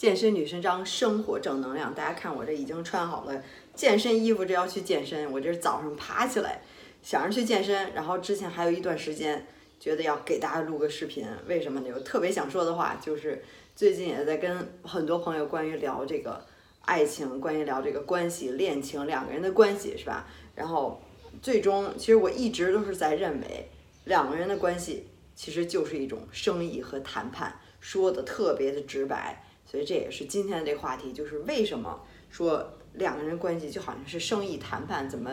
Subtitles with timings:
[0.00, 1.94] 健身女神张，生活正能量。
[1.94, 3.44] 大家看我这已经穿好了
[3.74, 5.30] 健身衣服，这要去健身。
[5.30, 6.62] 我这是早上爬起来
[7.02, 9.46] 想着去健身，然后之前还有一段时间
[9.78, 11.88] 觉得要给大家录个视频，为什么呢？
[11.88, 13.44] 有特别想说的话，就是
[13.76, 16.46] 最近也在跟很多朋友关于聊这个
[16.86, 20.26] 爱情，关于聊这个关系、恋情，两个人的关系是吧？
[20.54, 20.98] 然后
[21.42, 23.68] 最终，其实我一直都是在认为，
[24.04, 29.44] 两个人的关系其实就是一种生意和谈判，说的特别的直白。
[29.70, 35.30] 所以这也是今天的这话题，就是为什么说两个人关系就好像是生意谈判，怎么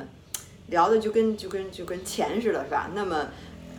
[0.67, 2.91] 聊的就跟就跟就跟钱似的，是吧？
[2.93, 3.29] 那么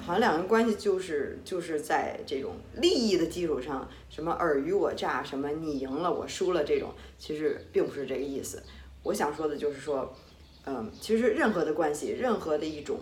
[0.04, 8.60] 好像两个人关系就是就是在这种利益的基础上，什么尔虞我诈，什么你赢了我输了这种，其实并不是这个意思。
[9.04, 10.12] 我想说的就是说，
[10.66, 12.98] 嗯，其实任何的关系，任何的一种，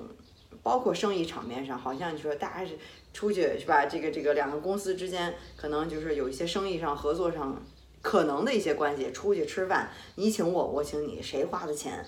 [0.67, 2.73] 包括生意场面上，好像你说大家是。
[3.13, 3.87] 出去是吧？
[3.87, 7.57] 这个这个两个公司之间可能就是有一些生意上合作上
[8.03, 9.11] 可能的一些关系。
[9.11, 12.05] 出去吃饭，你请我，我请你，谁花的钱？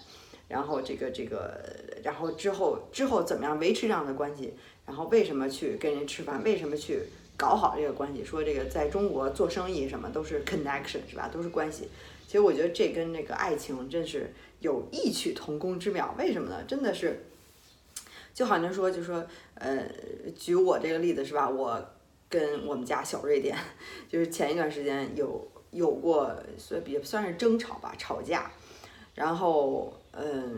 [0.48, 1.58] 然后这个这个，
[2.02, 4.52] 然后之后之后怎么样维持这样的关系？
[4.84, 6.44] 然后为什么去跟人吃饭？
[6.44, 7.00] 为什么去
[7.38, 8.22] 搞好这个关系？
[8.22, 11.30] 说这个在中国做生意什么都是 connection 是吧？
[11.32, 11.88] 都是关系。
[12.26, 16.14] 其实我觉得这跟那个爱情真是有异曲同工之妙。
[16.18, 16.62] 为什么呢？
[16.68, 17.24] 真的是。
[18.38, 19.84] 就好像说，就说，呃，
[20.36, 21.50] 举我这个例子是吧？
[21.50, 21.76] 我
[22.28, 23.58] 跟我们家小瑞典，
[24.08, 28.48] 就是前一段时间有有过，所以比算是争吵吧，吵架。
[29.16, 30.56] 然后，嗯，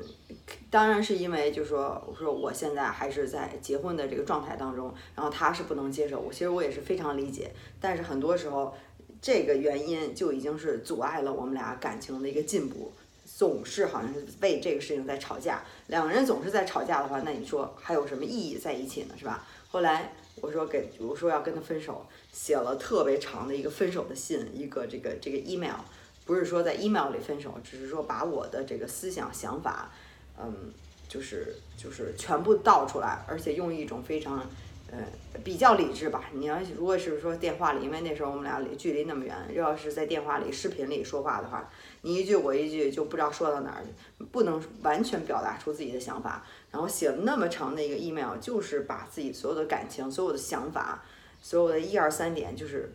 [0.68, 7.50] 当然是因为，就说，我说我现在还是在结婚的这个状态当中，然后他是不能接受我，其实我也是非常理解。
[7.80, 8.74] 但是很多时候，
[9.22, 12.92] 这个原因就已经是阻碍了我们俩感情的一个进步。
[13.40, 19.14] 总是好像是为这个事情在吵架，两个人总是在吵架的话，那你说还有什么意义在一起呢？
[19.16, 19.46] 是吧？
[19.70, 25.80] 后来我说给，我说要跟他分手，写了特别长的一个分手的信，一个这个这个 email，
[26.26, 29.90] 不是说在 email 里分手，只是说把我的这个思想想法，
[30.38, 30.70] 嗯，
[31.08, 34.46] 就是就是全部倒出来，而且用一种非常。
[34.92, 34.98] 呃，
[35.44, 36.24] 比较理智吧。
[36.32, 41.70] 你要如果是说电话里，因为那时候我们俩距离那么远，要是在电话里、视频里说话的话，
[42.02, 43.84] 你一句我一句，就不知道说到哪儿，
[44.32, 46.44] 不能完全表达出自己的想法。
[46.72, 51.04] 然后写了那么长的一个 email，就是把自己所有的感情、所有的想法、
[51.40, 52.92] 所有的一二三点，就是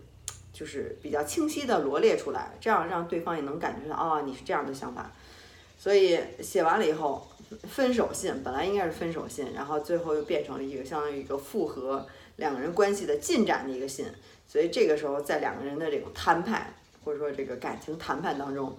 [0.52, 5.10] 就是比较清晰的罗列出来，这样让对方也能感觉到啊，你是这样的想法。
[5.78, 7.26] 所以写完了以后。
[7.64, 12.06] 分手信本来应该是分手信，然后最后又变成了一个相当于一个复合
[12.36, 14.06] 两个人关系的进展的一个信，
[14.48, 16.74] 所以这个时候在两个人的这种谈判
[17.04, 18.78] 或者说这个感情谈判当中，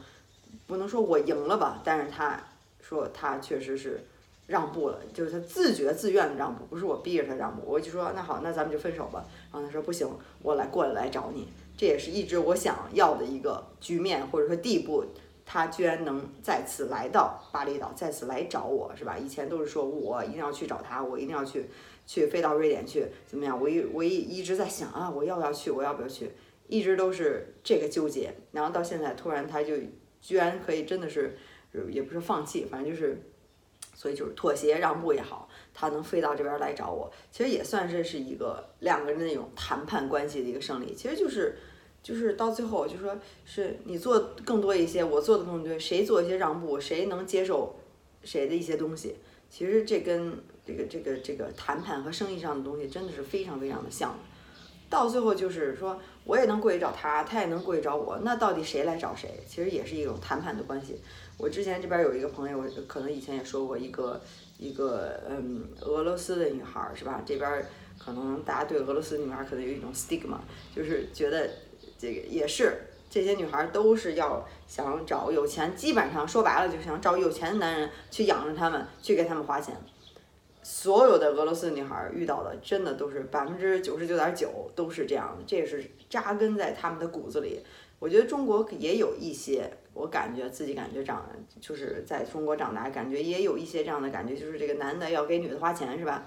[0.67, 2.41] 不能说我赢了吧，但是他
[2.81, 4.05] 说他确实是
[4.47, 9.25] 让步了，就是他自觉自愿的让步，不是我逼着他让步，我就说那好，那咱们就分手吧。
[9.53, 10.09] 然后他说不行，
[10.43, 15.05] 我来过来来找你，这也是一直我想要的一个局面或者说地步。
[15.49, 19.17] 他居然能再次来到巴厘岛，再次来找我，是吧？
[19.17, 21.71] 以前都是说我一定要去找他，我一定要去，
[22.05, 23.59] 去飞到瑞典去，怎么样？
[23.59, 25.71] 我一我一一直在想啊，我要不要去？
[25.71, 26.33] 我要不要去？
[26.67, 28.35] 一直都是这个纠结。
[28.51, 29.75] 然后到现在，突然他就
[30.21, 31.39] 居然可以，真的是，
[31.91, 33.23] 也不是放弃，反正就是，
[33.95, 41.57] 所以就是妥协让步也好，他能飞到这边来找我，其实也算是是一个两个人的那种谈判关系的一个胜利，其实就是。
[42.07, 47.75] 就是到最后，就说是你做更多一些，我做的更多，谁做一些让步，谁能接受
[48.23, 49.17] 谁的一些东西。
[49.51, 54.17] 其实这跟这个这个这个谈判和生意上的东西真的是非常非常的像。
[54.89, 59.29] 到最后就是说，我也能过去找他，他也能过去找我，那到底谁来找谁？
[59.49, 61.01] 其实也是一种谈判的关系。
[61.37, 64.21] 我之前这边有一个朋友，可能以前也说过一个
[64.59, 67.21] 一个嗯俄罗斯的女孩是吧？
[67.27, 67.67] 这边
[67.99, 70.39] 可能大家对俄罗斯女孩可能有一种 stigma，
[70.73, 71.51] 就是觉得。
[71.99, 79.75] 这个也是，这些女孩都是要想找有钱，基本上说白了就想找有钱的男人去养着他们，去给他们花钱。
[80.63, 87.61] 所有的俄罗斯女孩遇到的，真的都是百分之九十九点九都是这样的，这也是扎根在他们的骨子里。
[87.99, 91.25] 我觉得中国也有一些，我感觉自己感觉长，
[91.61, 96.27] 就是在中国长大，感觉也有一些这样的感觉，就是这个男的要给女的花钱，是吧？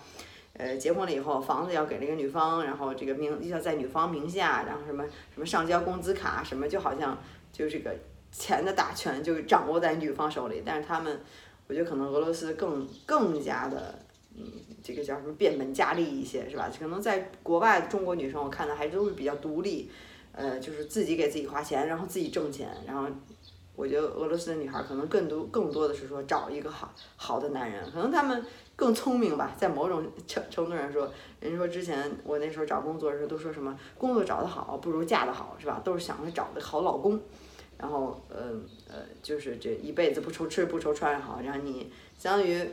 [0.54, 7.18] 呃，结婚了以后，房子要给那个女方，然后这个名要在女方名下，然后什么什么上交工资卡，什么就好像
[7.54, 7.96] 就这个
[8.31, 10.62] 钱的大权就掌握在女方手里。
[10.66, 11.19] 但是他们，
[11.68, 13.98] 我觉得可能俄罗斯更更加的，
[14.36, 14.44] 嗯，
[14.84, 16.69] 这个叫什么变本加厉一些，是吧？
[16.78, 19.90] 可能在国外中国女生，我看的还都是比较独立，
[20.34, 23.07] 呃，就是自己给自己花钱，然后自己挣钱，然后
[23.80, 28.44] 我觉得俄罗斯的女孩可能更多更多的是说找一个好好的男人，可能他们
[28.76, 31.10] 更聪明吧，在某种程程度上说，
[31.40, 35.80] 人家说之前我那时候找工作的时候都说什么工作找得好不如嫁得好，是吧？
[35.81, 37.18] 都是想着找个好老公，
[37.78, 38.52] 然后呃
[38.90, 42.70] 呃就是这一辈子不愁吃不愁穿好，然后你相当于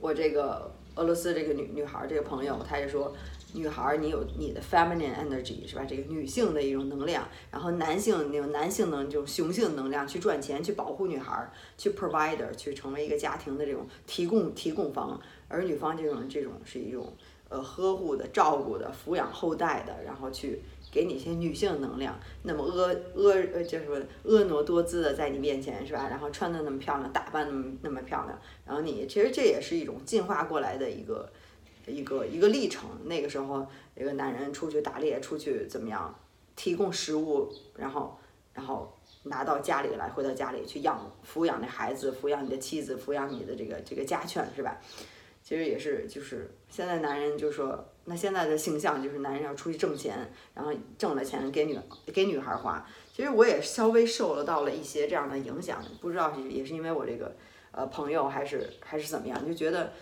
[0.00, 3.10] 我这个俄罗斯这个女女孩这个朋友，她也说。
[3.54, 5.84] 女孩，你有你的 feminine energy 是吧？
[5.88, 11.48] 这个女性的一种能量，然后男性那种男性的这种雄性能量去赚钱，去保护女孩，
[11.78, 17.12] 去 provider，去成为一个家庭的这种提供提供方，而女方这种这种是一种
[17.48, 20.60] 呃呵护的、照顾的、抚养后代的，然后去
[20.90, 22.18] 给你一些女性能量。
[22.42, 26.08] 那么婀婀呃叫什么婀娜多姿的在你面前是吧？
[26.10, 28.36] 然后穿的那么漂亮，打扮那么那么漂亮，
[28.66, 31.30] 然后你其实这也是一种进化过来的一个。
[31.86, 36.18] 一个一个历程，那个时候，一个男人出去打猎，出去怎么样，
[36.56, 38.18] 提供食物，然后，
[38.52, 44.80] 然后拿到家里来，回到家里去养抚养那孩子，抚养你的妻子，抚养你的这个这个家犬，是吧？
[45.42, 51.78] 其实也是，就是现在男人就说，那现在的形象就是男人要出去挣钱，然后挣了钱给女
[52.14, 52.86] 给女孩花。
[53.12, 57.36] 其实我也稍微受了到了一些这样的影响，不知道是也是因为我这个
[57.72, 59.92] 呃朋友还是还是怎么样，就觉得。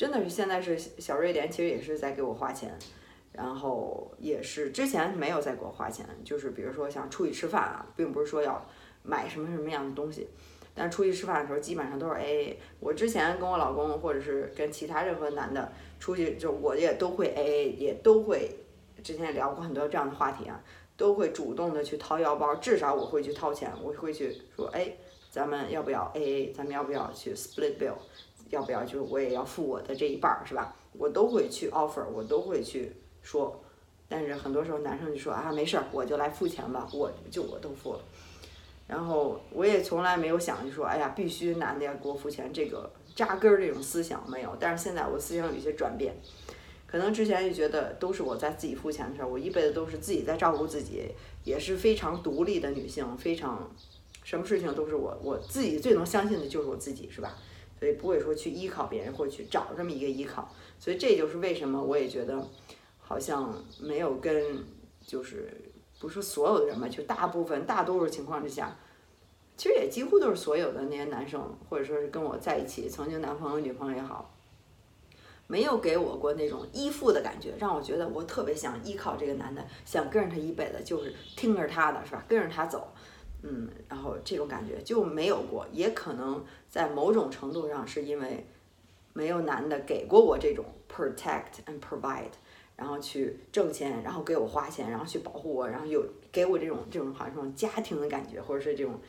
[0.00, 2.74] 真的是现在是小瑞典，其实也是在给我花钱，
[3.32, 8.66] 然后也是之前没有在给我花钱，就是比如说想出去吃饭啊，并不是说要
[9.02, 10.26] 买什么什么样的东西，
[10.74, 12.56] 但出去吃饭的时候基本上都是 AA。
[12.78, 18.56] 我之前跟我老公或者是跟其他任何男的出去，就我也都会 AA，也都会
[19.04, 20.58] 之前也聊过很多这样的话题啊，
[20.96, 24.90] 都会主动的去掏腰包，至少我会去掏钱，我会去说，哎，
[25.30, 26.54] 咱们要不要 AA？
[26.54, 27.92] 咱们要不要去 split bill？
[28.50, 28.84] 要不要？
[28.84, 30.76] 就是我也要付我的这一半儿，是吧？
[30.92, 32.92] 我都会去 offer，我都会去
[33.22, 33.60] 说。
[34.08, 38.00] 但是很多时候男生就说啊，没事儿，我就来付钱吧，我就我都付了。
[38.88, 44.56] 然后我也从来没有想就说，哎呀，必须男的要给我付钱，这个扎根儿这种思想没有。
[44.58, 46.16] 但是现在我思想有一些转变，
[46.88, 51.04] 可能之前就觉得都是我在自己付钱的时候，我一辈子都是自己在照顾自己，
[51.44, 53.70] 也是非常独立的女性，非常
[54.24, 57.36] 什么事情都是我我自己最能相信的就是我自己，是吧？
[57.80, 60.46] 所以不会说去依靠别人或去找这么一个依靠，
[60.78, 62.46] 所以这就是为什么我也觉得
[62.98, 64.62] 好像没有跟
[65.00, 65.50] 就是
[65.98, 68.76] 不是所有的人吧，就大部分大多数情况之下，
[69.56, 74.34] 其实也几乎都是所有的那些男生或者说是跟我在一起曾经男朋友女朋友也好，
[75.46, 82.92] 没有给我过那种依附的感觉，让我觉得我特别想依靠这个男的，想跟着他一辈子，就是听着他的是吧，跟着他走。
[83.42, 88.46] 嗯，然后这种感觉就没有过，也可能在某种程度上是因为
[89.12, 92.32] 没有男的给过我这种 protect and provide，
[92.76, 99.00] 然后去挣钱，然后给我花钱，然后去保护我，然后有给我这种这种好像这种家庭的感觉，或者是这种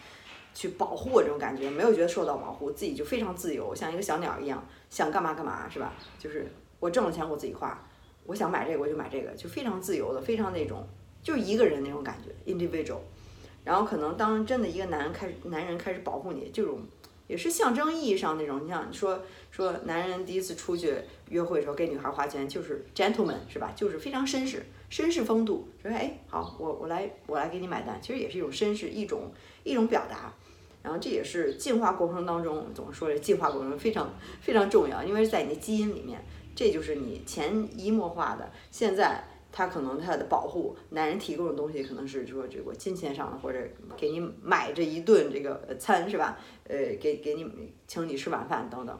[0.54, 5.94] 去保护我这种感觉，没有觉得受到保护，自己就非常自由，像一个小鸟一样，想干嘛干嘛，是吧？
[6.18, 6.48] 就是
[6.80, 7.86] 我挣了钱我自己花，
[8.26, 10.88] 我想买这个我就买这个，就非常自由的，非常那种
[11.22, 13.00] 就一个人那种感觉，individual。
[13.64, 16.80] 然后可能当真的一个男人开始，男人开始保护你，这种
[17.28, 18.64] 也是象征意义上那种。
[18.64, 19.22] 你像说
[19.52, 20.96] 说男人第一次出去
[21.30, 23.72] 约会的时候给女孩花钱，就是 gentleman 是吧？
[23.76, 25.68] 就是非常绅士，绅士风度。
[25.82, 29.32] 说哎，好，我我来我来给你买单，其实也是一种绅士，一种
[29.64, 30.34] 一种表达。
[30.82, 34.12] 然后这也是进化过程当中，怎么说这进化过程非常
[34.42, 36.20] 非常重要，因为在你的基因里面，
[36.56, 38.52] 这就是你潜移默化的。
[38.72, 39.24] 现在。
[39.52, 43.60] 他可能他的保护，男人提供的东西可能是说这个金钱上的，或者
[43.98, 46.40] 给你买这一顿这个餐是吧？
[46.68, 48.98] 呃，给给你请你吃晚饭等等，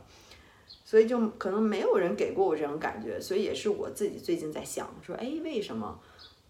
[0.84, 5.98] 所以就可能没有人给过我这种感觉，所以也是我自己最近在想说，哎，为什么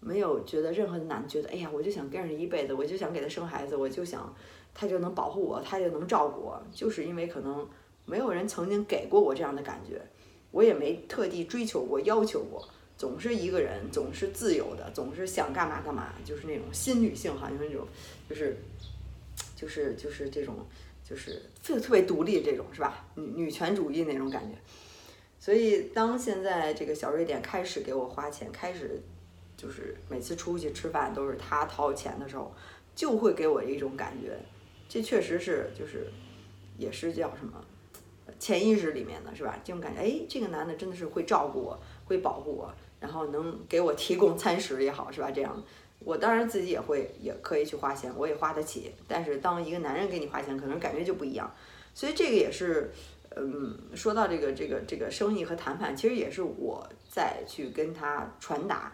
[0.00, 4.34] 没有觉得任何的男觉得，哎呀，我就想跟着一辈子，我就想给他生孩子，我就想
[4.74, 7.68] 他就能保护我，他就能照顾我，就是因为可能
[8.04, 10.02] 没有人曾经给过我这样的感觉，
[10.50, 12.68] 我也没特地追求过、要求过。
[12.96, 17.86] 总是一个人，总是自由的，总是想干嘛干嘛，就是那种新女性，好像那种，
[18.28, 18.56] 就是，
[19.56, 20.54] 就是就是这种，
[21.08, 23.04] 就是特特别独立这种，是吧？
[23.16, 24.56] 女女权主义那种感觉。
[25.40, 29.02] 所以当现在这个小瑞典开始给我花钱，开始
[29.56, 32.54] 就是每次出去吃饭都是他掏钱的时候，
[32.94, 34.38] 就会给我一种感觉，
[34.88, 36.06] 这确实是就是
[36.78, 37.60] 也是叫什么
[38.38, 39.58] 潜意识里面的是吧？
[39.64, 42.72] 这种感觉，哎，这个男的真的是会照顾我，会保护我。
[43.02, 45.30] 然后能给我提供餐食也好，是吧？
[45.30, 45.62] 这样，
[45.98, 48.92] 我当然自己也会，也可以去花钱，我也花得起。
[49.08, 51.52] 但是当一个男人给你花钱，可能感觉就不一样。
[51.92, 52.92] 所以这个也是，
[53.34, 58.92] 嗯，说到这个这个这个生意和谈判，其实也是我在去跟他传达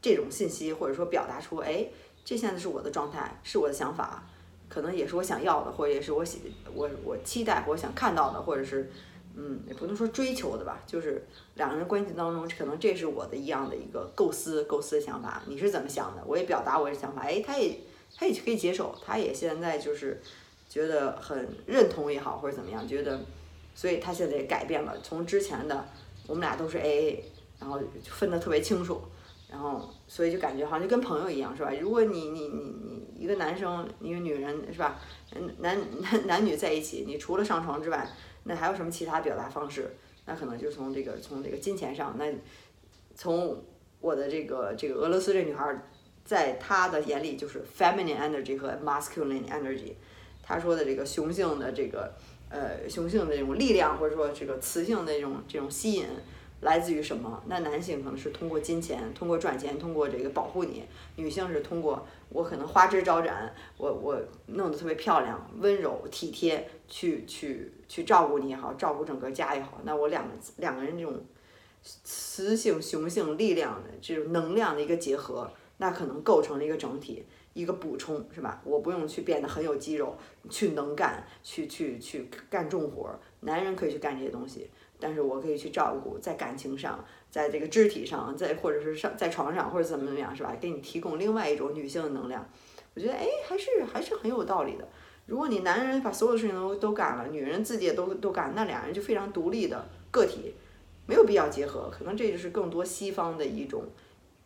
[0.00, 1.86] 这种信息，或者说表达出，哎，
[2.24, 4.22] 这现在是我的状态，是我的想法。
[4.66, 6.40] 可能也是我想要的，或者也是我喜
[6.74, 8.90] 我我期待我想看到的，或者是
[9.36, 16.22] 嗯也不能说追求的吧，就是两个人关系当中，可能这是我的一样的一个构思构思的想法，你是怎么想的？
[16.26, 17.78] 我也表达我的想法，哎，他也
[18.16, 20.20] 他也可以接受，他也现在就是
[20.68, 23.20] 觉得很认同也好，或者怎么样，觉得，
[23.74, 25.86] 所以他现在也改变了，从之前的
[26.26, 27.24] 我们俩都是 A A，
[27.60, 29.00] 然后分得特别清楚。
[29.46, 31.70] 然后，所以就感觉好像就跟朋友一样，是吧？
[31.80, 34.98] 如果你你你你一个男生一个女人，是吧？
[35.32, 38.04] 嗯，男男男女在一起，你除了上床之外，
[38.44, 39.90] 那还有什么其他表达方式？
[40.26, 42.32] 那可能就从这个从这个金钱上，那
[43.14, 43.62] 从
[44.00, 45.76] 我的这个这个俄罗斯这女孩，
[46.24, 49.92] 在她的眼里就是 feminine energy 和 masculine energy，
[50.42, 52.14] 她说的这个雄性的这个
[52.48, 56.06] 呃雄性的这种力量，或者说这个雌性的这种这种吸引。
[56.64, 57.42] 来自于什么？
[57.46, 60.80] 那男性可能是通过金钱，通过赚钱，通过这个保护你；
[61.16, 69.78] 女性是通过我可能花枝招展，我我弄得特别漂亮、温柔、体贴，去去去照顾你也好，照顾整个家也好。
[69.84, 71.22] 那我两个两个人这种
[72.02, 78.60] 雌性雄性力量的这种能量的一个结合，那可能构成了一个整体，一个补充，是吧？
[78.64, 80.14] 我不用去变得很有肌肉，
[80.50, 84.70] 去能干，去去去干重活，男人可以去干这些东西。
[85.00, 90.56] 但是我可以去照顾，在感情上，在这个肢体上，在或者是上在床上或者怎么怎么样，是吧？
[90.60, 92.48] 给你提供另外一种女性的能量，
[92.94, 94.88] 我觉得哎，还是还是很有道理的。
[95.26, 100.54] 如果你男人把所有的事情都都干了，女人自己也都都干，那俩人就非常独立的个体，
[101.06, 101.90] 没有必要结合。
[101.90, 103.84] 可能这就是更多西方的一种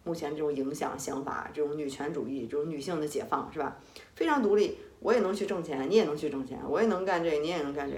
[0.04, 3.76] 目前这种影响想法，这种女权主义，这种女性的解放，是吧？
[4.14, 7.96] 非常独立，我也能去挣钱，你也能去挣钱，我也能干这，你也能干这。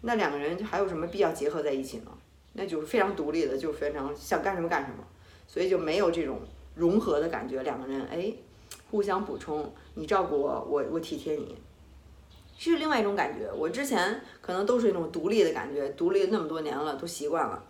[0.00, 2.10] 那两个人就还有什么必要结合在一起呢？
[2.54, 5.04] 那就是非常独立的，就非常想干什么干什么，
[5.46, 6.40] 所以就没有这种
[6.74, 7.62] 融合的感觉。
[7.62, 8.32] 两个人哎，
[8.90, 11.56] 互相补充，你照顾我，我我体贴你，
[12.58, 13.50] 是另外一种感觉。
[13.56, 17.64] 我之前可能都是一种独立的感觉，独立那么多年了，都习惯了，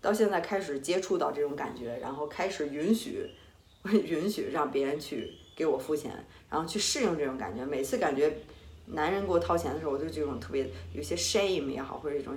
[0.00, 3.30] 到现在开始接触到这种感觉，然后开始允许
[3.84, 6.12] 允许让别人去给我付钱，
[6.50, 7.64] 然后去适应这种感觉。
[7.64, 8.36] 每次感觉。
[8.90, 12.34] 男人给我掏钱的时候，我就这种特别有些 shame 也好，或者这种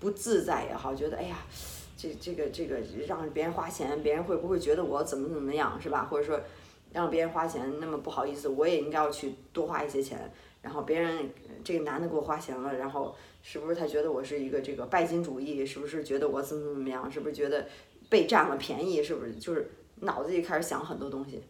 [0.00, 1.36] 不自在也好，觉得哎呀，
[1.96, 6.04] 这这个这个让别人花钱，别人会不会觉得我怎么怎么样，是吧？
[6.10, 6.40] 或者说
[6.92, 10.28] 让别人花钱那么不好意思，我也应该要去多花一些钱。
[10.62, 11.28] 然后别人
[11.62, 15.66] 这个男的给我花钱了，然后是不是他觉得我是一个这个拜金主义？
[15.66, 17.10] 是不是觉得我怎么怎么样？
[17.12, 17.68] 是不是觉得
[18.08, 19.02] 被占了便宜？
[19.02, 21.42] 是不是就是脑子里开始想很多东西？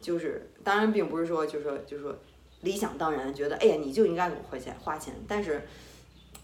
[0.00, 2.16] 就是当然并不是说就是说就是说。
[2.62, 5.62] 理想当然觉得，哎呀，你就应该给我花钱花钱，但是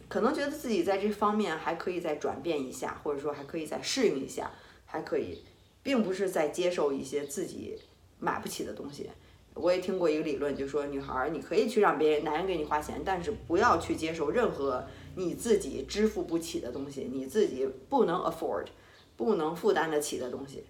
[0.08, 4.50] 可能觉得自己在这方面还可以再转变一下，或者说还可以再适应一下，
[4.84, 5.44] 还可以，
[5.80, 7.78] 并不是在接受一些自己
[8.18, 9.08] 买不起的东西。
[9.60, 14.84] 我也听过一个理论，就说女孩儿你可以去让别人男人给你花钱，但是不要去接受任何
[15.16, 18.66] 你自己支付不起的东西，你自己不能 afford，
[19.16, 20.64] 不能负担得起的东西。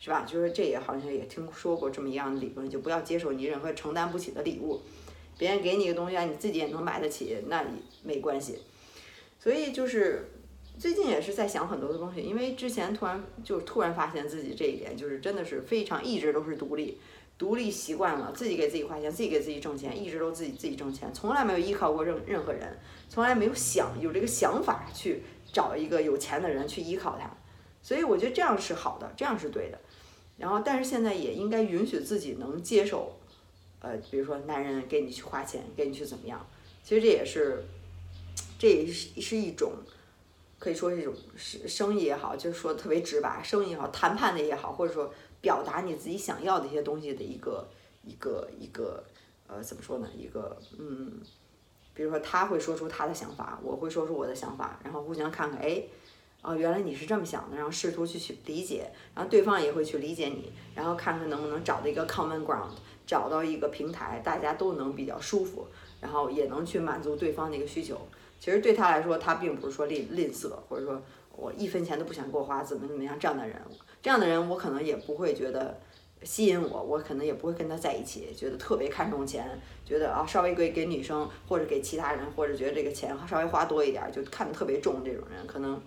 [0.00, 0.26] 是吧？
[0.28, 4.78] 就是这也好像也听说过这么一样的理论，就不要接受你任何承担不起的礼物，
[5.38, 7.68] 别人给你个东西啊，你自己也能买得起，那也
[8.02, 8.58] 没关系。
[9.40, 10.30] 所以就是
[10.78, 16.98] 最近也是在想很多的东西，因为之前突然就突然发现自己这一点，就是真的是非常一直都是独立，
[17.36, 25.22] 独立习惯了，自己给自己花钱，自己给自己挣钱，一直都自己自己挣钱，从来没有依靠过任任何人，从来没有想有这个想法去
[25.52, 27.30] 找一个有钱的人去依靠他。
[27.82, 29.78] 所以我觉得这样是好的，这样是对的。
[30.38, 33.16] 然后，但是现在也应该允许自己能接受，
[33.80, 36.44] 呃，比如说男人给你去花钱，给你去怎么样？
[36.82, 37.64] 其实这也是，
[38.58, 39.72] 这也是是一种，
[40.58, 45.12] 可以说是一种生生意也好，就是说特别直白，生意也好，谈判的也好，或者说
[45.44, 47.68] 表达你自己想要的一些东西的一个
[48.02, 49.04] 一个一个，
[49.46, 50.08] 呃，怎么说呢？
[50.16, 51.20] 一个嗯，
[51.92, 55.84] 比如说他会说出他的想法，我会说出我的想法，然后互相看看，哎。
[56.46, 62.68] 哦，原来你是这么想的，然后试图去去理解，然后对方也会去理解你，然后看看能不能找到一个 common ground，
[63.06, 65.66] 找到一个平台，大家都能比较舒服，
[66.02, 67.98] 然后也能去满足对方的一个需求。
[68.38, 71.00] 其实对他来说，他并不是说吝吝啬，或者说
[71.36, 73.56] 我一分钱都不想给我花，怎么怎么样这样的人，
[74.02, 75.78] 这样的人我可能也不会觉得
[76.22, 79.46] 吸引我，我可能也不会跟他在一起，觉得特别看重钱，
[79.84, 85.80] 觉得啊稍微给给女生或者给其他人，或者觉得这个钱稍微花多一点就看得特别重，这种人可能。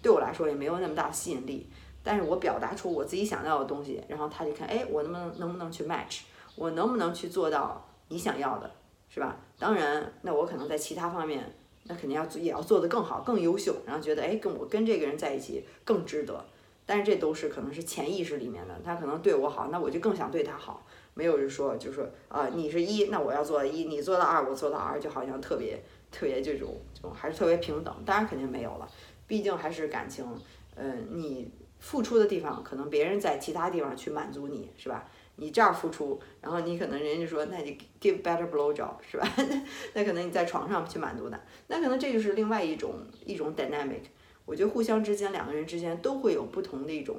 [0.00, 1.68] 对我来说也没有那么大吸引力，
[2.04, 6.20] 但是我表达出我自己想要的东西，然后他就看，哎，我能不能能不能去 match，
[6.54, 8.70] 我能不能去做到你想要的，
[9.08, 9.36] 是吧？
[9.58, 11.52] 当然，那我可能在其他方面，
[11.88, 16.44] 那肯定要也要做得更好、更优秀，然后觉得，哎，跟我跟这个人在一起更值得。
[16.86, 20.86] 但是这都是可能是潜意识里面的，他可能对我好，那我就更想对他好。
[21.12, 27.94] 没有人说就说啊你是一，那我要做到一，你做到二，我做到二，就好像特别特别这种这种还是特别平等。
[28.06, 28.88] 当然肯定没有了，
[29.26, 30.24] 毕竟还是感情，
[30.76, 35.06] 嗯，你付出的地方可能别人在其他地方去满足你是吧？
[35.38, 39.26] 你这样付出，然后你可能人家就说那你 give better blow job 是吧？
[39.94, 44.02] 那可能你在床上去满足他，那可能这就是另外一种一种 dynamic。
[44.44, 47.16] 我觉得互相之间两个人之间都会有不同的一种。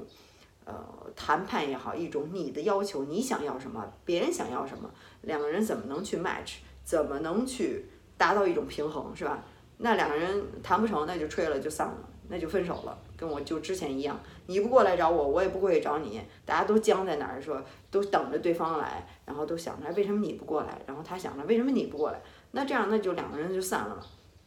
[0.65, 0.75] 呃，
[1.15, 4.87] 谈判也好，一种你的要求，你想要什么，别人想要什么，
[5.21, 7.85] 两个人怎么能去 match，怎么能去
[8.19, 9.43] 达到一种平衡，是吧？
[9.77, 11.97] 那两个人谈不成，那就吹了，就散了，
[12.27, 17.61] 那就分手了，跟我就之前一样，你不过来找我，我也不会找你，大家都僵在那儿，说
[17.91, 22.21] 都等着对方来，然后都想着为什么你不过来，然后他想着为什么你不过来，
[22.51, 24.01] 那这样那就两个人就散了嘛，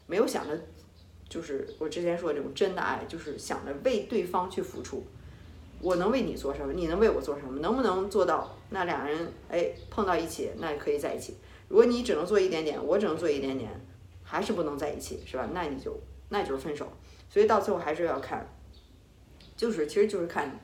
[0.07, 0.59] 没有想着，
[1.29, 5.05] 就是我之前说这种真的爱，就是想着为对方去付出。
[5.83, 6.73] 我能为你做什么？
[6.73, 7.59] 你能为我做什么？
[7.59, 8.57] 能不能做到？
[8.71, 11.37] 那俩人哎碰到一起，那可以在一起。
[11.69, 13.69] 如果你只能做一点点，我只能做一点点，
[14.23, 15.49] 还是不能在一起，是吧？
[15.52, 15.99] 那你就
[16.29, 16.87] 那就是分手。
[17.29, 18.47] 所以到最后还是要看，
[19.62, 20.59] 就是其实就是看，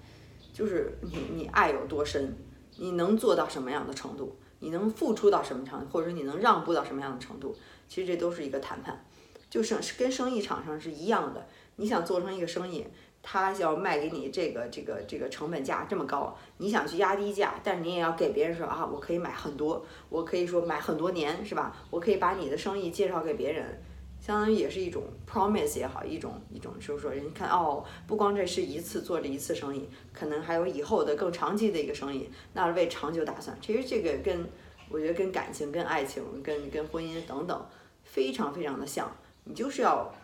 [0.52, 2.36] 就是你你爱有多深，
[2.78, 7.54] 你能做到什么样的程度，你能付出到什么程，或者说你能让步到什么样的程度，
[7.88, 9.04] 其实这都是一个谈判，
[9.48, 11.46] 就是跟生意场上是一样的。
[11.76, 12.84] 你想做成一个生意。
[13.20, 21.76] 他要卖给你这个这个这个成本价这么高，你想去压低价，但是你也要给别人说啊，我可以买很多，我可以说买很多年，是吧？
[21.90, 23.82] 我可以把你的生意介绍给别人，
[24.28, 33.56] 相当于也是一种 promise 也好，一种一种就是说，人看哦，不光这是一次做这一次生意，可能还有以后的更长期的一个生意，那是为长久打算。
[33.62, 34.46] 其实这个跟
[34.90, 37.66] 我觉得跟感情、跟爱情、跟跟婚姻等等
[38.04, 39.10] 非常非常的像，
[39.44, 40.14] 你就是要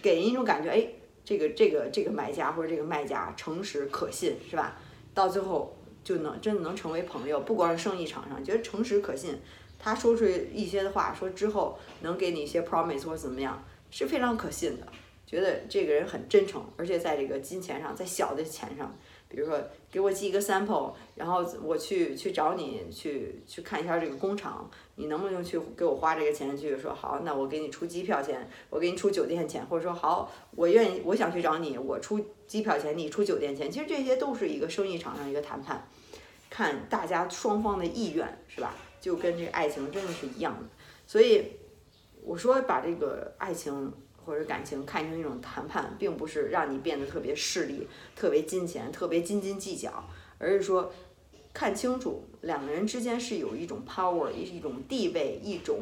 [0.00, 0.88] 给人一种感觉，哎。
[1.24, 4.76] 这个这个这个买家或者这个卖家诚实可信是吧？
[5.12, 9.36] 到最后就能真的能成为朋友，不光是生意场上，觉得诚实可信，
[9.78, 14.86] 他说出一些的话，说之后能给你一些 promise 或者怎么样，是非常可信的。
[15.26, 18.94] 觉得这个人很真诚，而且在这个金钱上，在小的钱上。
[19.28, 27.20] 比如说，给我寄一个 sample，然后我去去找你去去看一下这个工厂，你能不能去给我花这个钱去说好？
[27.24, 33.68] 那我给你出机票钱，我给你出酒店钱，或者说好，我愿意，我想去找你，我出机票钱，你出酒店钱。
[33.68, 35.88] 其实这些都是一个生意场上一个谈判，
[36.48, 38.72] 看大家双方的意愿是吧？
[39.06, 40.68] 就跟这个爱情真的是一样的。
[41.06, 41.44] 所以
[42.22, 43.92] 我说把这个爱情。
[44.26, 50.04] 或者感情看成一种谈判，并不是让你变得特别势利、特别金钱、特别斤斤计较，
[50.36, 50.92] 而是说
[51.54, 55.78] 看清楚两个人之间是有一种 power、一种地位、一种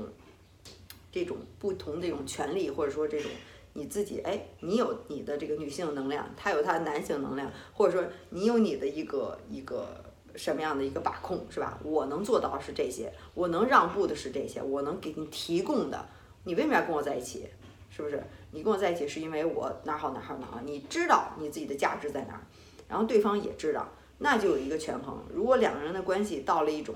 [1.10, 3.30] 这种不同的一种权利，或者说这种
[3.72, 10.04] 你自己哎，你有你的这个女性能量，他有他的男性能量，或者说你有你的一个一个
[10.36, 11.78] 什么样的一个把控，是吧？
[11.82, 16.06] 我能做到是这些，我能让步的是这些，我能给你提供的，
[16.44, 17.48] 你为什么要跟我在一起？
[17.90, 18.20] 是不是
[18.50, 20.60] 你跟我在一起是因为我哪好哪好哪好？
[20.64, 22.40] 你知道你自己的价值在哪儿，
[22.88, 25.22] 然后对方也知道，那就有一个权衡。
[25.32, 26.94] 如果两个人的关系到了一种，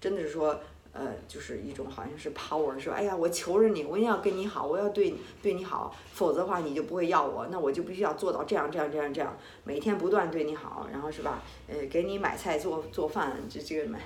[0.00, 0.60] 真的是说，
[0.98, 11.42] 呃，就是一种好像是 power，说，哎呀，我求着你，我一定要跟你好，我要对对你好，否则的话你就不会要我，那我就必须要做到这样这样这样这样，每天不断对你好，然后是吧？
[11.68, 14.00] 呃，给你买菜做做饭，这这个买。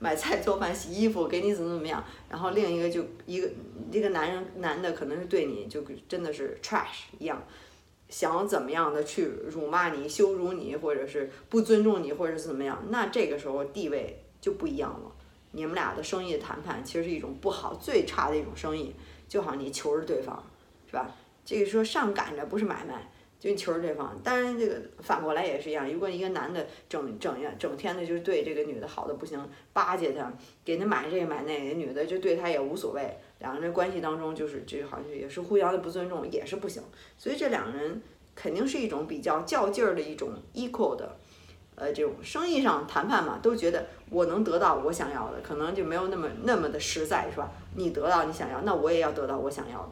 [0.00, 3.50] 买菜、做饭、洗衣服，给你怎么怎么样，然后另一个就一个
[3.90, 7.42] 一个男人男的可能是对你就真的是 trash 一样，
[8.08, 15.12] 想怎么样的去辱骂你、羞辱你，或者是不尊重你，或者是怎么样，那这个时候地位就不一样了。
[15.52, 18.94] 你们俩的生意谈判其实是一种不好、最差的一种生意，
[19.28, 20.42] 就好像你求着对方，
[20.86, 21.10] 是吧？
[21.44, 23.10] 这个说上赶着不是买卖。
[23.40, 25.88] 就求着对方，当然这个反过来也是一样。
[25.88, 29.40] 如果一个男的整整样整天的就是对这个女的好的不行，
[29.72, 30.28] 巴结她，
[30.64, 33.16] 给她买这个买那个，女的就对他也无所谓。
[33.38, 36.82] 两个人关系当中就是这好像也是互相的不尊重，也是不行。
[37.16, 38.02] 所以这两个人
[38.34, 41.16] 肯定是一种比较较劲儿的一种 equal 的，
[41.78, 47.50] 呃，这种生意上谈判嘛，都觉得我能得到我想要的，可能就没有那么那么的实在，是吧？
[47.76, 49.90] 你得到你想要，那我也要得到我想要的，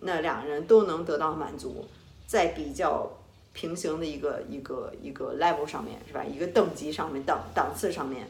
[0.00, 1.86] 那两个人都能得到满足。
[2.26, 3.10] 在比较
[3.54, 6.22] 平行的一个一个一个 level 上面是吧？
[6.22, 8.28] 一个等级上面档档次上面，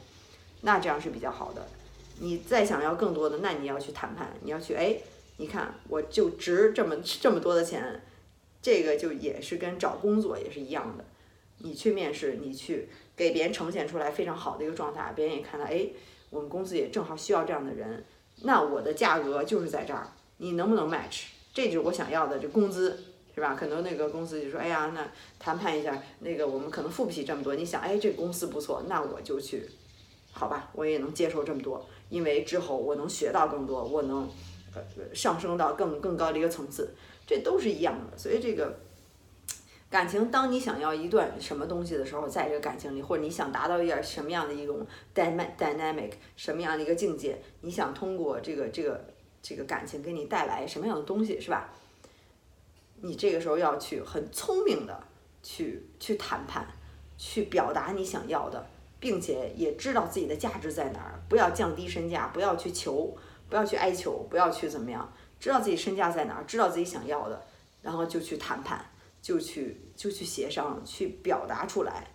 [0.61, 1.67] 那这样是比较好的。
[2.21, 4.97] 你再想要更多的，那你要去谈判，你要去哎，
[5.39, 8.03] 你看我就值这么这么多的钱，
[8.63, 11.05] 这个就也是跟找工作也是一样的。
[11.59, 15.89] 你去面试，你去给别人呈现出来非常好的一个状态，别人也看到哎，
[16.31, 18.05] 我们公司也正好需要这样的人，
[18.43, 21.25] 那我的价格就是在这儿，你能不能 match？
[21.53, 23.05] 这就是我想要的这工资。
[23.35, 23.55] 是吧？
[23.55, 27.55] 可能那个公司就说：“哎呀，那谈判一下，那个我们可能付不起这么多。
[27.55, 29.65] 你想，哎，这公司不错，那我就去
[30.33, 34.29] 好吧，我也能接受这么多，因为之后我能学到更多，我能
[34.75, 34.83] 呃
[35.15, 36.93] 上升到更更高的一个层次，
[37.29, 38.19] 这都是一样的。
[38.19, 38.77] 所以这个
[39.91, 49.03] 感情，当你想要一段什么东西的时候，在这个感情里，或者你想达到一点什么样的一种 dynamic dynamic 什么样的一个境界，你想通过这个这个
[49.41, 51.71] 这个感情给你带来什么样的东西，是吧？
[53.01, 55.03] 你这个时候要去很聪明的
[55.43, 56.67] 去去谈判，
[57.17, 58.67] 去表达你想要的，
[59.01, 63.17] 并且也知道自己的价值在哪儿，不要降低身价，不要去求，
[63.49, 67.43] 不要去哀求，不要去怎么样，知道自己身价在哪儿，知道自己想要的，
[67.81, 68.85] 然后就去谈判。
[69.21, 72.07] 就去就去协商，去表达出来，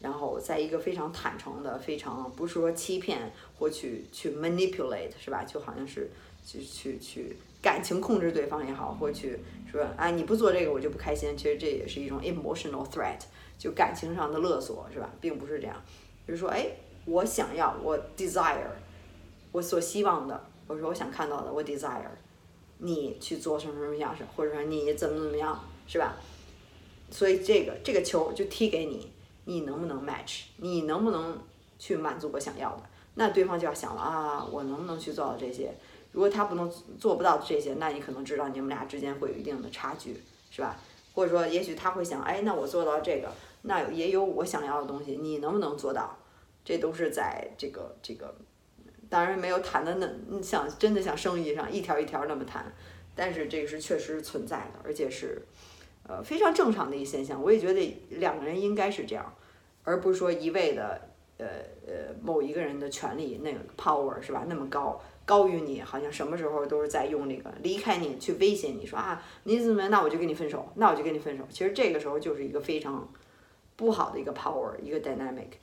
[0.00, 5.44] 然后在一个非常坦诚的、非常不是说欺骗或去去 manipulate 是吧？
[5.44, 6.10] 就好像是
[6.44, 9.38] 去去去感情控制对方也好，或去
[9.70, 11.36] 说啊你不做这个我就不开心。
[11.36, 13.20] 其实这也是一种 emotional threat，
[13.58, 15.10] 就感情上的勒索是吧？
[15.20, 15.82] 并不是这样，
[16.26, 16.66] 就是说哎
[17.06, 18.68] 我想要我 desire
[19.50, 22.04] 我所希望的，或者说我想看到的我 desire
[22.78, 26.16] 你去做什么什么样式，或者说你怎么怎么样是吧？
[27.10, 29.10] 所以这个这个球就踢给你，
[29.44, 30.42] 你能不能 match？
[30.58, 31.38] 你能不能
[31.78, 32.82] 去满足我想要的？
[33.14, 35.72] 那对方就要想了啊，我能不能去做到这些？
[36.12, 40.76] 如果他不能做不到这些，那你可能知道你们俩之间会有一定的差距，是吧？
[41.14, 46.16] 或者说，也许他会想，哎，那我做到这个，那也有我想要的东西，你能不能做到？
[46.64, 48.34] 这都是在这个这个，
[49.08, 52.72] 当然没有谈的那像真的像生意上一条一条那么谈，
[53.14, 55.42] 但是这个是确实存在的，而且是。
[56.08, 59.30] 呃，非常正常的一个现象，我也觉得两个人应该是这样，
[59.84, 61.00] 而不是说一味的，
[61.36, 61.46] 呃
[61.86, 71.44] 呃，某一个人的权利那个 power 是吧，那么高，高于你，好像什么时候都是在用那个离开你去威胁你说啊，你怎么那我就跟你分手，那我就跟你分手。
[71.50, 73.06] 其实这个时候就是一个非常
[73.76, 75.58] 不好的一个 power，一个 dynamic。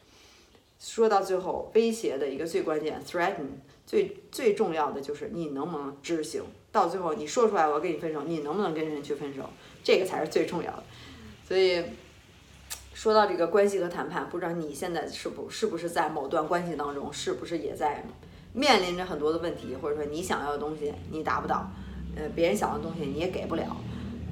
[0.77, 3.47] 说到最后，威胁的一个最关键，threaten
[3.88, 6.43] 最最重要的就是你能不能执行。
[6.71, 9.49] 到最后你说出来我要跟你分手，你能不能跟人去分手？
[9.86, 10.84] 这个才是最重要的，
[11.48, 11.84] 所以
[12.95, 18.04] 说到这个关系和谈判，不知道你现在是不是不是在某段关系当中，是不是也在
[18.52, 21.69] 面临着很多的问题，或者说你想要的东西你达不到，
[22.15, 23.78] 呃，别人想要的东西你也给不了，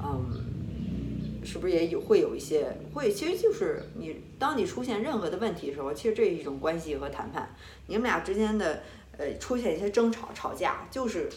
[0.02, 7.54] 嗯，是不是也有会有一些会，其实就是你当你出现任何的问题的时候，其实这是一种关系和谈判，
[7.86, 8.82] 你们俩之间的
[9.18, 11.28] 呃出现一些争吵吵架，就是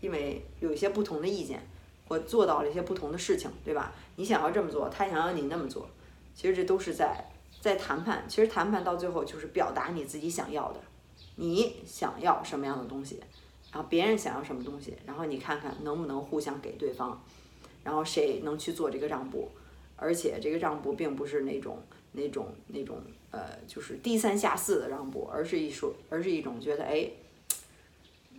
[0.00, 1.60] 因为有一些不同的意见。
[2.08, 3.92] 或做到了一些不同的事情，对吧？
[4.16, 5.88] 你想要这么做，他想要你那么做，
[6.34, 7.24] 其实这都是在
[7.60, 8.24] 在谈判。
[8.28, 10.80] 其实谈判到最后就是表达你自己想要的，
[11.36, 13.20] 你想要什么样的东西，
[13.72, 17.20] 然后别人想要什么东西，然后你看看能不能互相给对方，
[17.82, 19.50] 然后谁能去做这个让步，
[19.96, 27.10] 而且这个让步并不是那种那种那种呃，就是低三下四的让步，而是一说，而是一种觉得哎。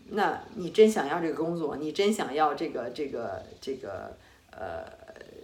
[0.09, 4.15] 那你真想要这个工作，你真想要这个这个这个
[4.51, 4.85] 呃，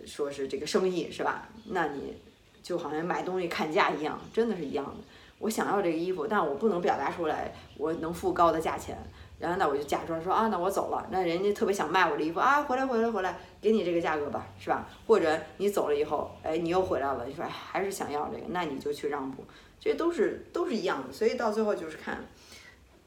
[0.06, 1.49] 说是这个生意是吧？
[1.65, 2.15] 那你
[2.62, 4.95] 就好像买东西砍价一样，真的是一样的。
[5.39, 8.97] 我想要这个衣服，但我不能表达出来，我能付高的价钱。
[9.39, 11.06] 然后那我就假装说啊，那我走了。
[11.12, 14.88] 那人家特别想卖我的衣服啊，回来回来回来，给你这个价格吧，是吧？
[15.06, 19.43] 或者你走了以后，哎，你又回来了，你说还是想要这个，那你就去让步，
[19.82, 21.12] 这都是都是一样的。
[21.12, 22.23] 所以到最后就是看。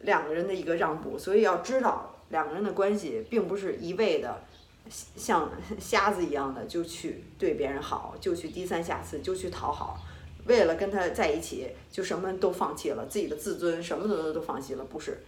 [0.00, 4.42] 两个人的一个让步，所以要知道两个人的关系并不是一味的
[4.90, 9.98] 像瞎子一样的就去对别人好，就去低三下四，就去讨好，
[10.46, 15.24] 为了跟他在一起就什么都放弃了，自己的自尊什么的都放弃了，不是？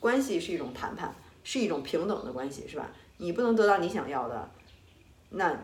[0.00, 2.90] 关系是一种谈判，是一种平等的关系，是吧？
[3.18, 4.50] 你不能得到你想要的，
[5.30, 5.56] 那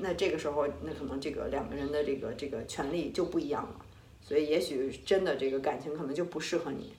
[0.00, 3.76] 那这个时候那可能这个两个人的这个这个权利就不一样了，
[4.22, 6.94] 所以也许真的这个感情可能就不适合你。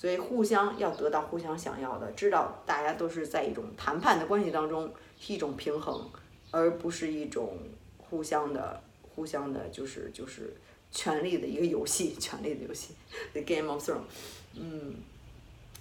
[0.00, 6.08] 所以互相要得到互相想要的，知道大家都是在一种谈判的关系当中，是一种平衡，
[6.52, 7.58] 而不是一种
[7.98, 10.54] 互相的、互相的，就是就是
[10.92, 12.94] 权力的一个游戏， 权力的游戏
[13.32, 14.02] ，The Game of Thrones。
[14.54, 14.94] 嗯，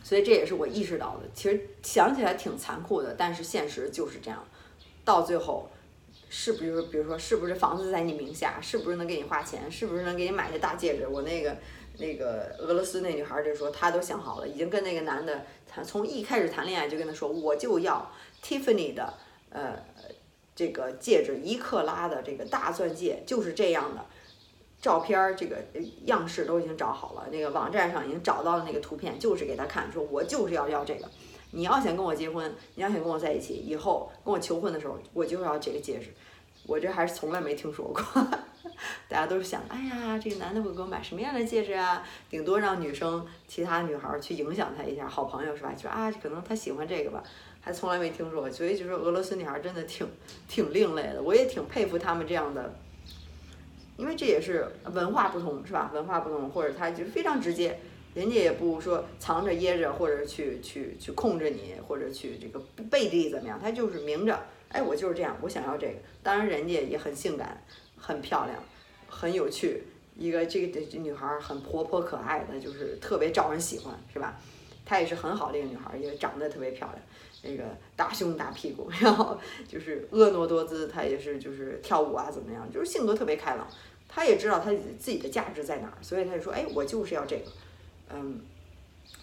[0.01, 1.29] 所以这也是我意识到的。
[1.35, 4.43] 其实想起来挺残酷的，但是现实就是这样。
[5.05, 5.69] 到最后，
[6.27, 8.59] 是不是比如说，是不是房子在你名下？
[8.59, 9.71] 是不是能给你花钱？
[9.71, 11.07] 是不是能给你买那大戒指？
[11.07, 11.55] 我那个。
[11.99, 18.11] 那个俄罗斯那女孩就说，她都想好了，已经跟那个男的，谈从一开始谈恋爱就跟他说，我就要
[18.43, 19.13] Tiffany 的，
[19.49, 19.83] 呃，
[20.55, 24.05] 这个戒指，一克拉的这个大钻戒，就是这样的，
[24.81, 25.57] 照片儿这个
[26.05, 31.09] 样式都已经找好了，那个网站上已经找到了那个图片，就是给他看，说我就是要要这个，
[31.51, 36.13] 你要想跟我结婚，你要想跟我在一起，以后跟我求婚的时候，我就要这个戒指，
[36.67, 38.27] 我这还是从来没听说过。
[39.07, 42.05] 大家都是想，哎呀，这个男的会给我买什么样的戒指啊？
[42.29, 45.73] 顶多让女生其他女孩去影响他一下，好朋友是吧？
[45.73, 47.23] 就啊，可能他喜欢这个吧，
[47.61, 48.51] 还从来没听说过。
[48.51, 50.07] 所以就说俄罗斯女孩真的挺
[50.47, 52.73] 挺另类的，我也挺佩服他们这样的，
[53.97, 55.89] 因为这也是文化不同是吧？
[55.93, 57.79] 文化不同，或者他就非常直接，
[58.13, 62.59] 人家也不说藏着掖着，或者去去去控制你，或者去这个
[62.89, 65.93] 背地怎么样，他就是明着，哎，我就是这样，我想要这个。
[66.21, 67.63] 当然人家也很性感。
[68.07, 68.57] 很漂亮，
[69.09, 69.83] 很有趣，
[70.15, 74.39] 一个这个这女孩很活泼可爱的，就是特别招人喜欢，是吧？
[74.85, 76.97] 她也是很好的一个女孩，也长得特别漂亮，
[77.43, 80.87] 那个大胸大屁股， 然后就是婀娜多姿。
[80.87, 83.67] 她也是就是跳舞啊怎么样，就是性格特别开朗。
[84.07, 87.51] 她也知道她自己的价值在哪儿，所以她就说：“哎，我就是要这个。”
[88.09, 88.39] 嗯，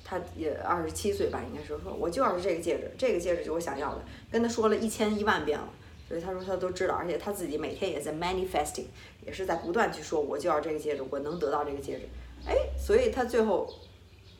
[0.04, 5.66] 她也二十七岁吧，应该是说，我就要是这个戒指，这个戒指就我想要的，跟她说了一千一万遍了。
[6.06, 8.84] 所以他说他都知道，而且他自己每天也在 manifesting，
[9.24, 12.08] 也是在不断去说，我就要这个戒指，我能得到这个戒指。
[12.46, 13.66] 哎，所以他最后，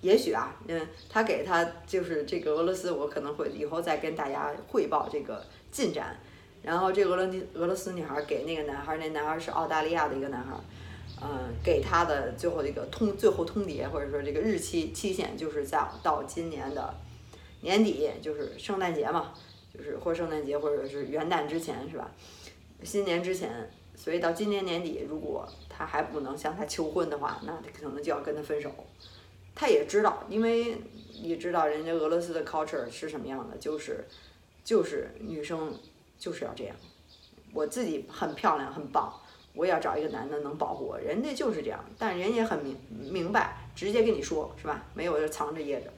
[0.02, 6.14] 也许啊，嗯，他给他就是这个俄罗斯，我可能会以后再跟大家汇报这个进展。
[6.62, 10.54] 然后这俄罗斯俄罗斯女孩给那个男孩，那男孩是澳大利亚的一个男孩，
[11.22, 16.94] 嗯，给他的最后一个通最后通牒或者说这个日期期限就是在到今年的
[17.62, 19.32] 年底，就是圣诞节嘛。
[19.76, 22.10] 就是或圣诞节或者是元旦之前是吧？
[22.82, 28.70] 新年之前，所以到今年年底，如果他还不能向他求婚的话，那他可能就要跟他分手。
[29.54, 30.76] 他也知道，因为
[31.22, 34.04] 你知道人家俄罗斯的 culture 是什么样的，就是
[34.64, 35.72] 就是女生
[36.18, 36.76] 就是要这样。
[37.52, 39.14] 我自己很漂亮很棒，
[39.54, 41.84] 我也要找一个男的能保护我，人家就是这样。
[41.96, 44.84] 但人也很明明白，直接跟你说是吧？
[44.92, 45.92] 没有就藏着掖着。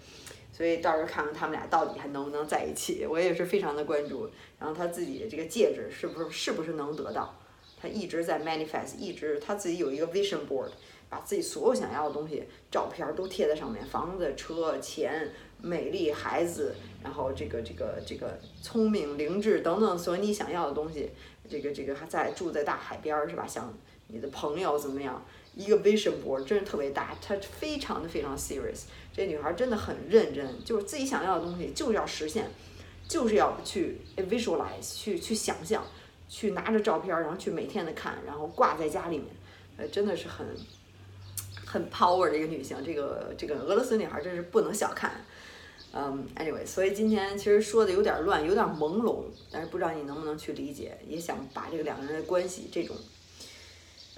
[0.56, 4.30] 所以到时候看看他们俩到底还能不能在一起，我也是非常的关注。
[4.58, 7.38] 然后他自己的这个戒指是不是是不是能得到？
[7.78, 10.70] 他一直在 manifest，一直他自己有一个 vision board，
[11.10, 21.10] 把自己所有想要的东西照片都贴在上面，房子、车、钱、美丽、孩子，然后这个这个这个聪明、灵智等等所有你想要的东西。
[21.46, 23.46] 这个这个还在住在大海边是吧？
[23.46, 23.72] 想
[24.08, 25.22] 你的朋友怎么样？
[25.56, 28.82] 一个 vision board 真是特别大，她非常的非常 serious。
[29.12, 32.50] 这女孩真的很认真，就是自己想要的东西就是要实现，
[33.08, 35.82] 就是要去 visualize，去去想象，
[36.28, 39.28] 去拿着照片，然后去每天的看，然后挂在家里面，
[39.78, 40.46] 呃，真的是很
[41.64, 42.76] 很 power 的一个女性。
[42.84, 45.24] 这个这个俄罗斯女孩真是不能小看。
[45.94, 52.94] 嗯，anyway，所以今天其实说的有点乱，有点朦胧，但是不知道你能不能去理解，也想把这个两个人的关系这种。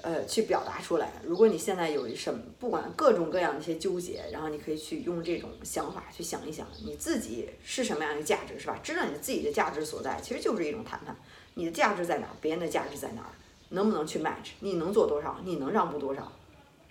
[0.00, 1.10] 呃，去表达出来。
[1.24, 8.78] 如果你现在有什么，不管各种各样的一些纠结，然后你可以去用这种想法去想一想，你自己是什么样的价值，是吧？
[8.80, 11.16] 知道你自己的价值所在，其实就是一种谈判。
[11.54, 12.36] 你的价值在哪儿？
[12.40, 13.30] 别人的价值在哪儿？
[13.70, 14.50] 能不能去 match？
[14.60, 15.40] 你能做多少？
[15.42, 16.30] 你能让步多少？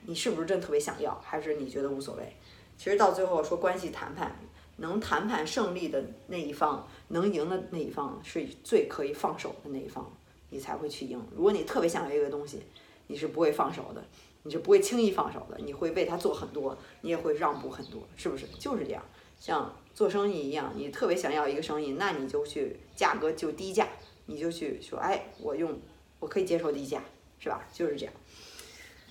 [0.06, 1.18] 你是不是真特别想要？
[1.24, 2.36] 还是你觉得无所谓？
[2.78, 4.38] 其实到最后说关系谈判，
[4.76, 10.12] 能谈判胜利的那一方，能赢的那一方，是最可以放手的那一方，
[10.50, 11.18] 你才会去赢。
[11.34, 12.62] 如果你特别想要一个东西。
[13.08, 14.04] 你是不会放手的，
[14.44, 18.46] 你是不会轻易放手的，你会为他做很多，你也会让步很多，是不是？
[18.60, 19.04] 就是这样，
[19.40, 23.88] 像做生意一样，你特别想要一个生意，那你就去价格就低价，
[24.26, 25.80] 你就去说，哎，我用，
[26.20, 27.02] 我可以接受低价，
[27.40, 27.68] 是吧？
[27.74, 28.14] 就是这样。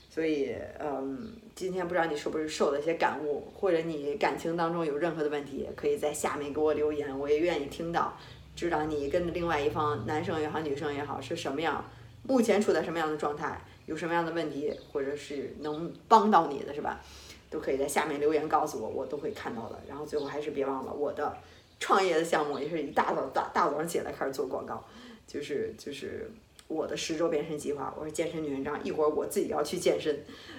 [0.09, 8.17] 所以，嗯，今天不知道你是不是受了一些感悟，或者你感情当中有任何的问题，可以在下面给我留言，我也愿意听到，
[8.55, 11.85] 知道你跟另外一方，男生也好，女生也好，是什么样，
[12.23, 13.61] 目前处在什么样的状态。
[13.87, 17.01] 有什么样的问题，或者是能帮到你的是吧？
[17.49, 19.81] 都可以在下面留言告诉我，我都会看到的。
[19.89, 21.37] 然后最后还是别忘了我的
[21.79, 24.85] 创业的项目，也是一大早大大早上起来开始做广告，
[25.27, 26.29] 就是就是
[26.67, 27.95] 我的十周变身计划。
[27.97, 30.19] 我是健身女文章，一会儿我自己要去健身，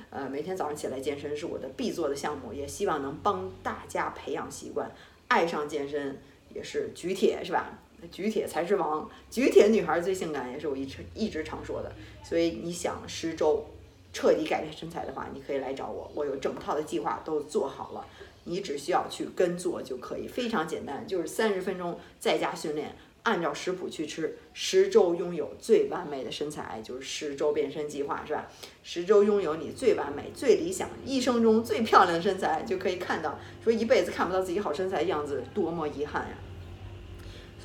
[0.09, 4.89] 呃，每天早上起来健身是我的必做的项目，也希望能帮大家培养习惯，
[5.27, 6.17] 爱上健身
[6.55, 7.77] 也是举铁是吧？
[8.11, 11.91] 举铁才是王，举铁女孩最性感，也是我一直一直常说的。
[12.23, 13.65] 所以你想十周
[14.13, 18.05] 彻底改变身材的话，你可以来找我，我有整套的计划都做好了，
[18.45, 28.47] 你只需要去跟做就可以，非常简单，就是三十分钟在家训练，按照食谱去吃，十周拥有最完美的身材，就是十周变身计划，是吧？
[28.83, 36.37] 十周拥有你最完美、最理想、一生中最漂亮的身材，就可以看到，说一辈子看不到自己好身材的样子，多么遗憾呀！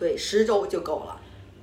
[0.03, 1.17] 对十周就够了，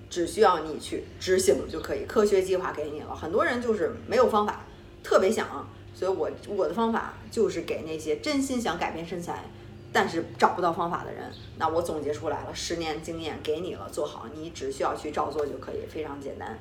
[0.09, 2.05] 只需要你去执行就可以。
[2.05, 4.65] 科学计划给你了，很多人就是没有方法，
[5.03, 9.43] 特别想，所以我我的方法就是给那些真心想改变身材，
[9.91, 11.29] 但是找不到方法的人。
[11.57, 16.57] 那我总结出来了，十年经验给你了，做好，你只需要去照做就可以，非常简单。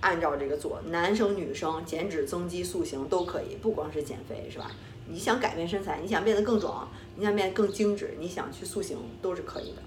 [0.00, 4.72] 按照这个做，男生女生减脂增肌塑形都可以，不光是减肥是吧？
[5.08, 9.80] 你想改变身材，你想变得更壮，你想变得更精致，你想去塑形都是可以的。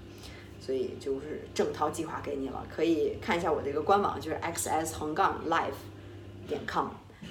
[0.60, 5.72] 所以就是整套计划给你了，可以看一下我这个官网，就是 xs 横杠 life
[6.46, 6.88] 点 com，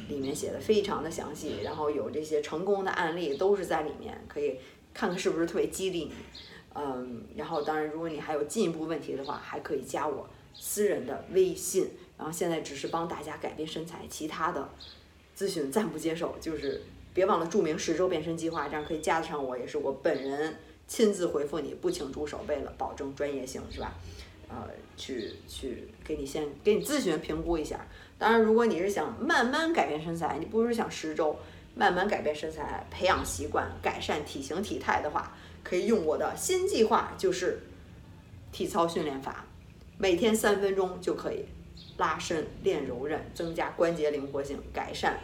[0.08, 4.58] 里面写的非常的详细，然后有这些成功的案例都是在里面，可以
[4.94, 6.14] 看看是不是特别激励你。
[6.74, 11.90] 嗯，然后当然如果你还有进一步问题的话，还可以加我私人的微信。
[12.18, 14.70] 然后现在只是帮大家改变身材，其他的
[15.38, 16.82] 咨询暂不接受，就是
[17.14, 20.56] 别忘了注明十周变身计划，这样可以加得上我，也是我本人。
[20.90, 23.94] 亲自回复你，不请助手，为了保证专业性，是吧？
[24.50, 27.88] 呃，去去给你先给你咨询评估一下。
[28.18, 31.38] 当然，如果你是想慢慢改变身材，你不是想十周
[31.76, 37.60] 慢慢改变身材、培养习惯、改善体型体态的话，可以用我的新计划，就是
[38.52, 39.46] 体操训练法，
[40.00, 41.46] 每天三分钟就可以
[41.98, 45.20] 拉伸、练柔韧、增加关节灵活性、改善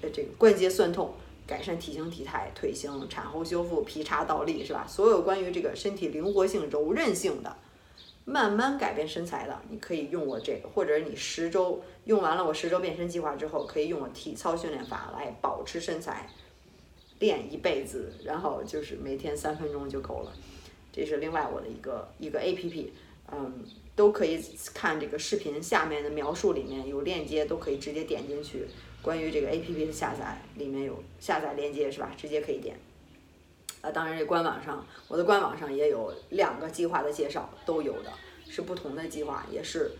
[0.00, 1.12] 呃这个关节酸痛。
[1.50, 4.86] 改善体型体态、腿型、产后修复、劈叉倒立，是吧？
[4.88, 7.56] 所有关于这个身体灵活性、柔韧性的，
[8.24, 16.28] 慢慢改变身材的，你可以用我这个，或者你十周用完了我十周变身计划之后，可以用我体操训练法来保持身材，
[17.18, 20.32] 练一辈子，然后就是每天三分钟就够了。
[20.92, 22.92] 这是另外我的一个一个 A P P，
[23.32, 23.64] 嗯，
[23.96, 24.40] 都可以
[24.72, 28.68] 看这个视频下面的描述里面有链接，都可以直接点进去。
[29.02, 32.12] 关于这个 A P P 的下载，里面有下载链接是吧？
[32.16, 32.76] 直接可以点。
[33.80, 38.12] 啊，当然这官网上，我的官网上也有两个计划的介绍，都有的，
[38.46, 39.92] 是不同的计划，也是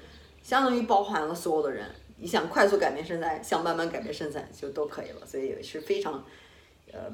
[0.42, 1.90] 相当于包含了所有的人。
[2.18, 5.26] 你想快速改变身材，想慢慢改变身材，就都可以了。
[5.26, 6.22] 所以也是非常
[6.92, 7.10] 呃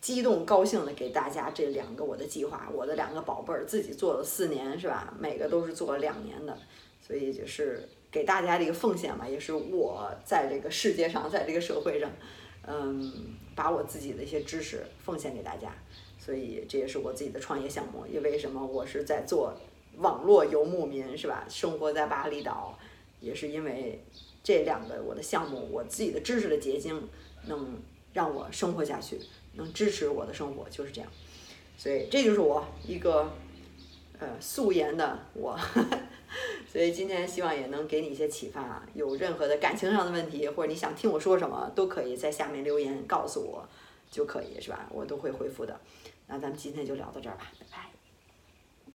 [0.00, 5.14] 激动高兴的给大家这两个我的计划，我的两个宝贝儿自己做了四年是吧？
[5.20, 6.58] 每个都是做了两年的，
[7.00, 7.88] 所以就是。
[8.10, 12.10] 给大家的一个奉献嘛，也是我在这个世界上，在这个社会上，
[12.66, 15.70] 嗯，把我自己的一些知识奉献给大家，
[16.18, 18.06] 所以这也是我自己的创业项目。
[18.06, 18.64] 因为什么？
[18.64, 19.54] 我是在做
[19.98, 21.44] 网络游牧民，是吧？
[21.50, 22.78] 生活在巴厘岛，
[23.20, 24.02] 也是因为
[24.42, 27.08] 这两个我的项目，我自己的知识的结晶，
[27.46, 27.78] 能
[28.14, 29.20] 让我生活下去，
[29.54, 31.10] 能支持我的生活，就是这样。
[31.76, 33.30] 所以这就是我一个
[34.18, 35.58] 呃素颜的我。
[36.70, 43.66] 所以今天希望也能给你一些启发，有任何的感情上的问题，或者你想听我说什么，都可以在下面留言告诉我，
[44.10, 44.86] 就可以是吧？
[44.92, 45.80] 我都会回复的。
[46.26, 47.87] 那咱们今天就聊到这儿吧，拜拜。